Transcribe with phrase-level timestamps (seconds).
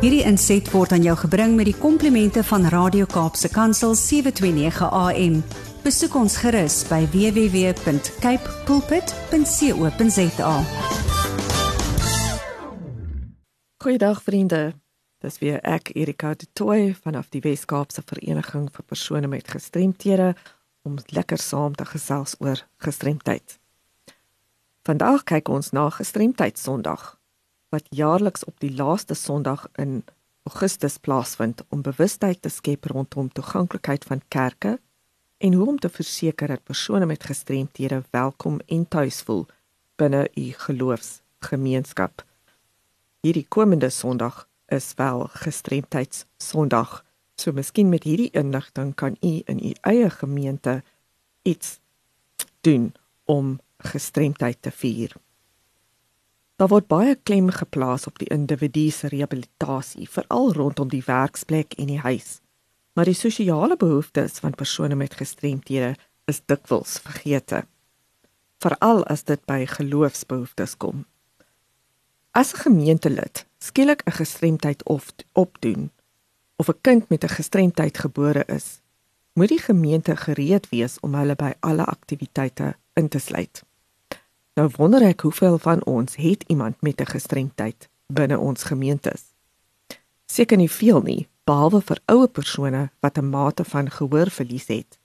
[0.00, 5.34] Hierdie inset word aan jou gebring met die komplimente van Radio Kaapse Kansel 729 AM.
[5.84, 10.54] Besoek ons gerus by www.cape pulpit.co.za.
[13.84, 14.62] Goeiedag vriende.
[15.20, 20.32] Dis weer ek Erika de Tooy vanaf die Wes-Kaapse Vereniging vir persone met gestremthede
[20.80, 23.60] om lekker saam te gesels oor gestremdheid.
[24.80, 27.19] Vandag kyk ons na Gestremdheid Sondag
[27.70, 30.04] wat jaarliks op die laaste Sondag in
[30.42, 34.78] Augustus plaasvind om bewustheid te skep rondom toeganklikheid van kerke
[35.38, 39.46] en hoe om te verseker dat persone met gestremthede welkom en tuis voel
[39.96, 42.24] binne u geloofsgemeenskap.
[43.20, 47.04] Hierdie komende Sondag is wel Gestremdheid Sondag.
[47.36, 50.82] So miskien met hierdie inligting kan u in u eie gemeente
[51.42, 51.78] iets
[52.60, 52.94] doen
[53.24, 55.12] om gestremdheid te vier.
[56.60, 61.86] Daar word baie klem geplaas op die individu se rehabilitasie, veral rondom die werksplek en
[61.88, 62.42] die huis.
[62.92, 65.94] Maar die sosiale behoeftes van persone met gestremthede
[66.28, 67.62] is dikwels vergeete.
[68.60, 71.06] Veral as dit by geloofsbehoeftes kom.
[72.36, 75.90] As 'n gemeentelid skielik 'n gestremdheid of opdoen
[76.56, 78.80] of 'n kind met 'n gestremdheid gebore is,
[79.32, 83.64] moet die gemeente gereed wees om hulle by alle aktiwiteite in te sluit.
[84.60, 89.22] Nou wonder ek hoeveel van ons het iemand met 'n gestremdheid binne ons gemeentes.
[90.26, 94.98] Seker nie veel nie, behalwe vir ouer persone wat 'n mate van gehoorverlies het.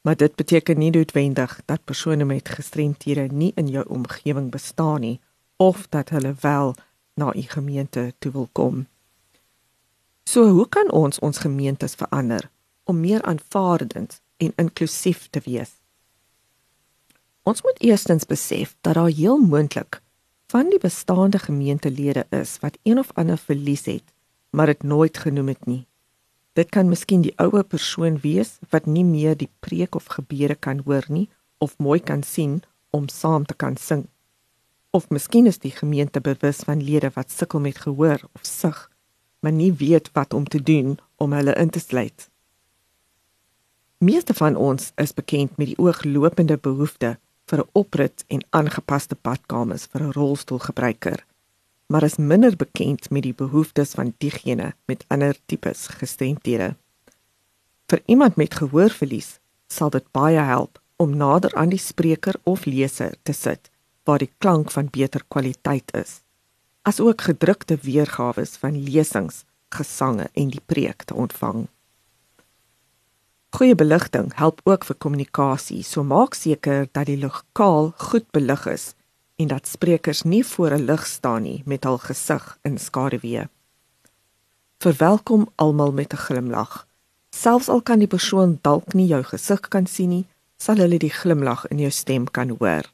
[0.00, 5.20] Maar dit beteken nie noodwendig dat persone met gestremthede nie in jou omgewing bestaan nie
[5.56, 6.74] of dat hulle wel
[7.14, 8.86] na u gemeente toe wil kom.
[10.24, 12.50] So hoe kan ons ons gemeentes verander
[12.84, 15.70] om meer aanvaardend en inklusief te wees?
[17.46, 20.00] Ons moet eerstens besef dat daar heel moontlik
[20.50, 24.02] van die bestaande gemeentelede is wat een of ander verlies het,
[24.50, 25.86] maar dit nooit genoem het nie.
[26.52, 30.80] Dit kan miskien die ouer persoon wees wat nie meer die preek of gebede kan
[30.86, 34.08] hoor nie of mooi kan sien om saam te kan sing.
[34.90, 38.90] Of miskien is die gemeente bewus van lede wat sukkel met gehoor of sig,
[39.40, 42.30] maar nie weet wat om te doen om hulle in te sluit.
[43.98, 47.16] Meeste van ons is bekend met die ooglopende behoeftes
[47.48, 51.24] vir 'n oprit en aangepaste badkamers vir 'n rolstoelgebruiker,
[51.86, 56.76] maar is minder bekend met die behoeftes van diegene met ander tipes gestremdhede.
[57.86, 63.14] Vir iemand met gehoorverlies sal dit baie help om nader aan die spreker of leser
[63.22, 63.70] te sit
[64.04, 66.20] waar die klank van beter kwaliteit is,
[66.82, 71.66] asook gedrukte weergawe van lesings, gesange en die preek te ontvang.
[73.56, 75.80] Goeie beligting help ook vir kommunikasie.
[75.80, 78.90] So maak seker dat die lokaal goed belig is
[79.40, 83.48] en dat sprekers nie voor 'n lig staan nie met hul gesig in skaduwee.
[84.78, 86.86] Verwelkom almal met 'n glimlag.
[87.30, 90.26] Selfs al kan die persoon dalk nie jou gesig kan sien nie,
[90.58, 92.92] sal hulle die glimlag in jou stem kan hoor.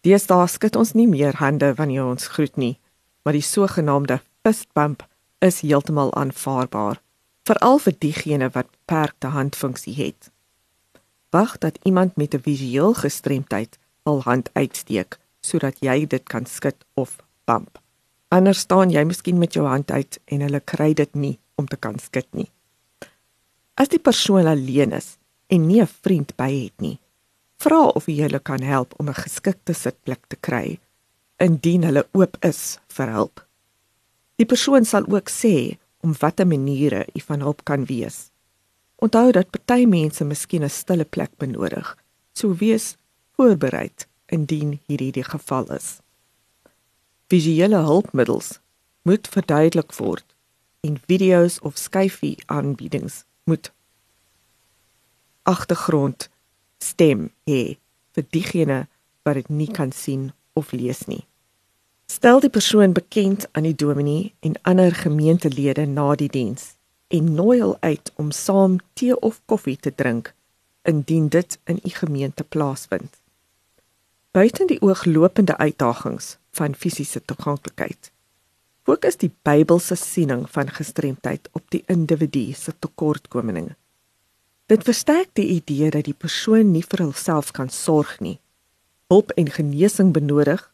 [0.00, 2.78] Deesdae skud ons nie meer hande wanneer ons groet nie,
[3.22, 5.06] maar die sogenaamde fist bump
[5.38, 7.00] is heeltemal aanvaarbaar
[7.50, 10.30] veral vir diegene wat beperkte handfunksie het.
[11.34, 16.76] Wag dat iemand met 'n visueel gestremdheid al hand uitsteek sodat jy dit kan skud
[16.94, 17.78] of bump.
[18.28, 21.76] Anders staan jy miskien met jou hand uit en hulle kry dit nie om te
[21.76, 22.50] kan skud nie.
[23.74, 25.18] As die persoon alleen is
[25.48, 26.98] en nie 'n vriend by het nie,
[27.58, 30.78] vra of jy hulle kan help om 'n geskikte sitplek te kry
[31.38, 33.46] indien hulle oop is vir hulp.
[34.36, 38.30] Die persoon sal ook sê om watter maniere u van hulp kan wees.
[38.96, 41.96] Onthou dat party mense miskien 'n stille plek benodig.
[42.32, 42.96] So wees
[43.36, 45.98] voorbereid indien hierdie die geval is.
[47.28, 48.58] Visuele hulpmiddels
[49.02, 50.24] moet verduidelik word
[50.80, 53.72] en video's of skyfie aanbiedings moet
[55.42, 56.28] agtergrond
[56.78, 57.76] stem hê
[58.14, 58.78] vir diegene
[59.22, 61.24] wat dit nie kan sien of lees nie.
[62.10, 66.72] Stel die persoon bekend aan die dominee en ander gemeentelede na die diens
[67.06, 70.32] en nooi hulle uit om saam tee of koffie te drink
[70.82, 73.20] indien dit in u gemeente plaasvind.
[74.30, 78.10] Buiten die ooglopende uitdagings van fisiese toeganklikheid,
[78.82, 83.76] fokus die Bybelse siening van gestremdheid op die individu se tekortkominge.
[84.66, 88.40] Dit versterk die idee dat die persoon nie vir homself kan sorg nie,
[89.06, 90.66] hulp en genesing benodig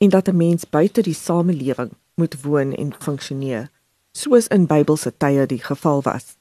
[0.00, 3.70] en dat 'n mens buite die samelewing moet woon en funksioneer,
[4.12, 6.36] soos in Bybelse tye die geval was.